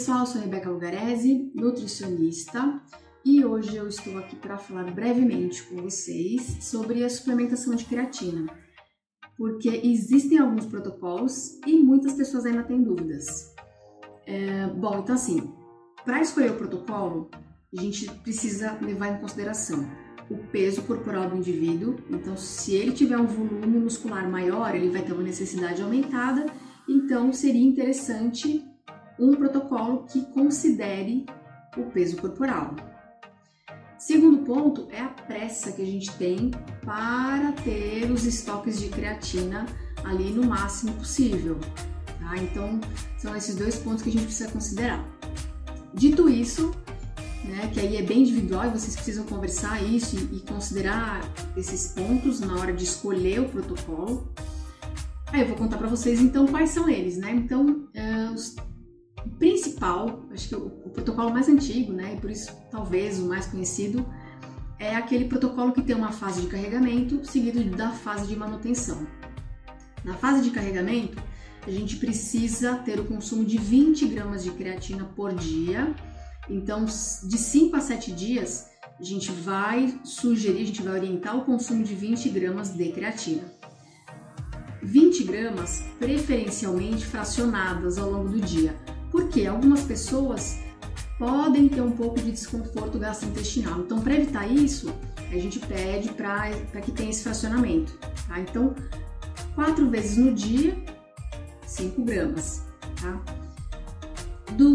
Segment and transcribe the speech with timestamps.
[0.00, 2.80] pessoal, sou Rebeca Lugarese, nutricionista,
[3.22, 8.50] e hoje eu estou aqui para falar brevemente com vocês sobre a suplementação de creatina,
[9.36, 13.54] porque existem alguns protocolos e muitas pessoas ainda têm dúvidas.
[14.26, 15.52] É, bom, então assim,
[16.02, 17.30] para escolher o protocolo,
[17.76, 19.86] a gente precisa levar em consideração
[20.30, 21.96] o peso corporal do indivíduo.
[22.08, 26.46] Então, se ele tiver um volume muscular maior, ele vai ter uma necessidade aumentada.
[26.88, 28.69] Então, seria interessante
[29.20, 31.26] um protocolo que considere
[31.76, 32.74] o peso corporal.
[33.98, 36.50] Segundo ponto é a pressa que a gente tem
[36.82, 39.66] para ter os estoques de creatina
[40.02, 41.58] ali no máximo possível.
[42.18, 42.38] Tá?
[42.38, 42.80] Então,
[43.18, 45.06] são esses dois pontos que a gente precisa considerar.
[45.92, 46.72] Dito isso,
[47.44, 51.20] né, que aí é bem individual e vocês precisam conversar isso e, considerar
[51.54, 54.32] esses pontos na hora de escolher o protocolo.
[55.26, 57.32] Aí eu vou contar para vocês então quais são eles, né?
[57.32, 58.56] Então, uh, os
[59.38, 63.46] principal, acho que o, o, protocolo mais antigo, né, e por isso talvez o mais
[63.46, 64.04] conhecido,
[64.78, 69.06] é aquele protocolo que tem uma fase de carregamento seguido da fase de manutenção.
[70.02, 71.22] Na fase de carregamento,
[71.66, 75.94] a gente precisa ter o consumo de 20 gramas de creatina por dia.
[76.48, 81.44] Então, de 5 a 7 dias, a gente vai sugerir, a gente vai orientar o
[81.44, 83.44] consumo de 20 gramas de creatina.
[84.82, 88.74] 20 gramas preferencialmente fracionadas ao longo do dia,
[89.10, 90.58] porque algumas pessoas
[91.18, 93.80] podem ter um pouco de desconforto gastrointestinal.
[93.80, 94.92] Então, para evitar isso,
[95.30, 97.98] a gente pede para que tenha esse fracionamento.
[98.26, 98.40] Tá?
[98.40, 98.74] Então,
[99.54, 100.82] quatro vezes no dia,
[101.66, 102.66] 5 gramas.
[103.00, 103.22] Tá?
[104.56, 104.74] Do,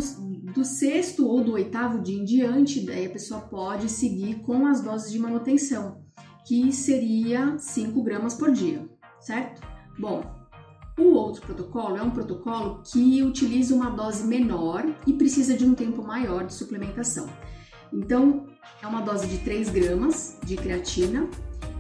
[0.54, 4.82] do sexto ou do oitavo dia em diante, daí a pessoa pode seguir com as
[4.82, 6.04] doses de manutenção,
[6.48, 8.88] que seria 5 gramas por dia,
[9.20, 9.62] certo?
[9.98, 10.35] Bom,
[10.98, 15.74] o outro protocolo é um protocolo que utiliza uma dose menor e precisa de um
[15.74, 17.28] tempo maior de suplementação.
[17.92, 18.46] Então,
[18.82, 21.28] é uma dose de 3 gramas de creatina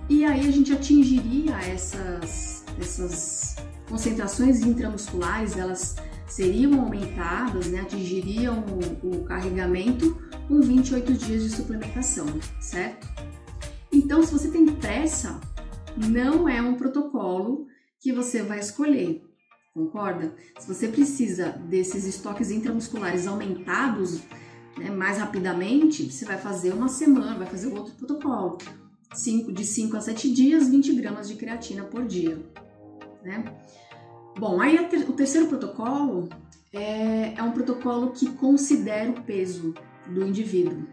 [0.09, 3.56] e aí a gente atingiria essas, essas
[3.88, 5.96] concentrações intramusculares, elas
[6.28, 8.66] seriam aumentadas, né, atingiriam
[9.02, 10.18] o, o carregamento
[10.48, 12.25] com 28 dias de suplementação,
[12.59, 13.08] certo?
[13.92, 15.40] Então, se você tem pressa,
[15.96, 17.66] não é um protocolo
[18.00, 19.23] que você vai escolher.
[19.73, 20.33] Concorda?
[20.57, 24.22] Se você precisa desses estoques intramusculares aumentados
[24.78, 28.57] né, mais rapidamente, você vai fazer uma semana, vai fazer outro protocolo.
[29.13, 32.38] Cinco, de 5 a 7 dias, 20 gramas de creatina por dia.
[33.23, 33.44] Né?
[34.38, 36.29] Bom, aí ter, o terceiro protocolo
[36.73, 39.73] é, é um protocolo que considera o peso
[40.07, 40.88] do indivíduo.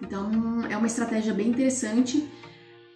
[0.00, 2.28] Então, é uma estratégia bem interessante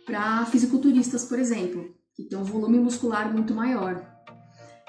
[0.05, 4.03] para fisiculturistas, por exemplo, que tem um volume muscular muito maior.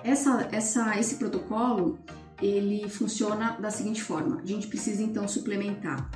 [0.03, 1.99] Essa, essa, esse protocolo
[2.41, 6.09] ele funciona da seguinte forma: a gente precisa então suplementar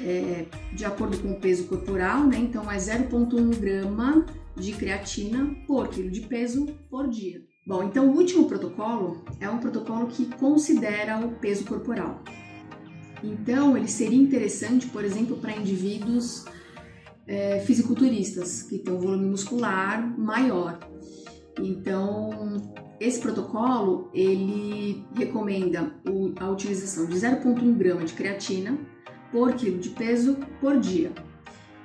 [0.00, 2.38] é, de acordo com o peso corporal, né?
[2.38, 4.24] Então é 0,1 grama
[4.56, 7.40] de creatina por quilo de peso por dia.
[7.66, 12.22] Bom, então o último protocolo é um protocolo que considera o peso corporal.
[13.22, 16.44] Então ele seria interessante, por exemplo, para indivíduos
[17.26, 20.78] é, fisiculturistas, que têm um volume muscular maior.
[21.58, 22.30] Então,
[22.98, 28.78] esse protocolo, ele recomenda o, a utilização de 0,1 grama de creatina
[29.30, 31.12] por quilo de peso por dia.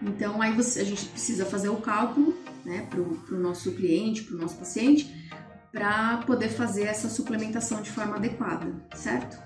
[0.01, 4.35] Então, aí você, a gente precisa fazer o cálculo né, para o nosso cliente, para
[4.35, 5.29] o nosso paciente,
[5.71, 9.37] para poder fazer essa suplementação de forma adequada, certo?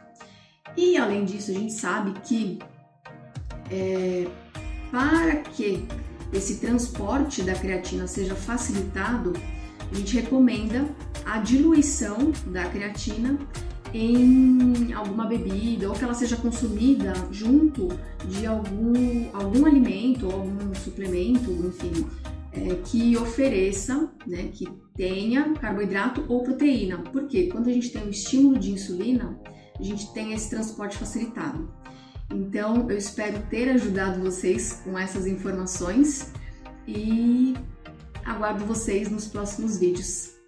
[0.76, 2.60] E além disso, a gente sabe que
[3.70, 4.28] é,
[4.92, 5.88] para que
[6.34, 9.34] esse transporte da creatina seja facilitado,
[9.92, 10.88] a gente recomenda
[11.26, 13.38] a diluição da creatina
[13.94, 17.90] em alguma bebida ou que ela seja consumida junto
[18.28, 18.94] de algum,
[19.34, 22.06] algum alimento ou algum suplemento, enfim,
[22.54, 27.00] é, que ofereça, né, que tenha carboidrato ou proteína.
[27.12, 29.38] Porque quando a gente tem um estímulo de insulina,
[29.78, 31.70] a gente tem esse transporte facilitado.
[32.32, 36.32] Então, eu espero ter ajudado vocês com essas informações
[36.88, 37.54] e
[38.26, 40.41] aguardo vocês nos próximos vídeos.